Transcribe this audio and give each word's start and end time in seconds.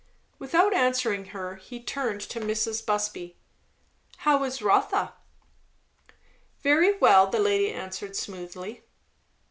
Without 0.39 0.73
answering 0.73 1.25
her 1.25 1.57
he 1.57 1.79
turned 1.79 2.21
to 2.21 2.39
Mrs. 2.39 2.83
Busby. 2.83 3.37
"How 4.25 4.43
is 4.45 4.59
Rotha?" 4.59 5.13
"Very 6.63 6.97
well!" 6.97 7.27
the 7.29 7.37
lady 7.37 7.71
answered 7.71 8.15
smoothly. 8.15 8.81